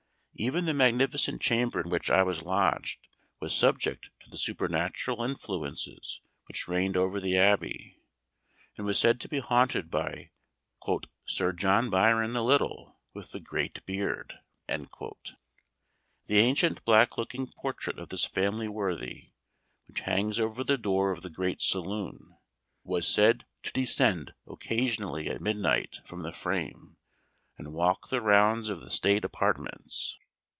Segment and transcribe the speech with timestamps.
[0.35, 3.05] Even the magnificent chamber in which I was lodged
[3.39, 8.01] was subject to the supernatural influences which reigned over the Abbey,
[8.75, 10.31] and was said to be haunted by
[11.27, 14.87] "Sir John Byron the Little with the great Beard." The
[16.29, 19.29] ancient black looking portrait of this family worthy,
[19.85, 22.35] which hangs over the door of the great saloon,
[22.83, 26.97] was said to descend occasionally at midnight from the frame,
[27.59, 30.17] and walk the rounds of the state apartments.